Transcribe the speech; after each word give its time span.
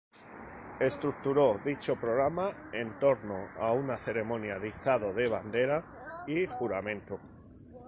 Estructuró 0.79 1.59
dicho 1.63 1.95
programa 1.95 2.49
en 2.73 2.97
torno 2.97 3.35
a 3.59 3.71
una 3.71 3.97
ceremonia 3.97 4.57
de 4.57 4.69
izado 4.69 5.13
de 5.13 5.27
bandera 5.27 6.23
y 6.25 6.47
juramento. 6.47 7.19